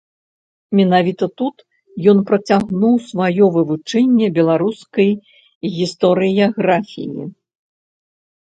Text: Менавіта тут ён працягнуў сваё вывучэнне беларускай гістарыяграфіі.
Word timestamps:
Менавіта 0.77 1.25
тут 1.41 1.55
ён 2.13 2.17
працягнуў 2.29 2.95
сваё 3.09 3.45
вывучэнне 3.57 4.27
беларускай 4.39 5.11
гістарыяграфіі. 5.77 7.21